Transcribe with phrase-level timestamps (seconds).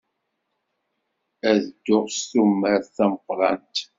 [1.49, 3.75] Ad dduɣ s tumert d tameqrant.